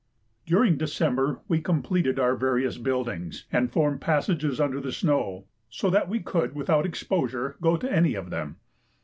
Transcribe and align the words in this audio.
During 0.47 0.77
December 0.77 1.41
we 1.47 1.61
completed 1.61 2.17
our 2.17 2.35
various 2.35 2.79
buildings, 2.79 3.45
and 3.51 3.69
formed 3.71 4.01
passages 4.01 4.59
under 4.59 4.81
the 4.81 4.91
snow, 4.91 5.45
so 5.69 5.91
that 5.91 6.09
we 6.09 6.19
could 6.19 6.55
without 6.55 6.87
exposure 6.87 7.55
go 7.61 7.77
to 7.77 7.93
any 7.93 8.15
of 8.15 8.31
them. 8.31 8.55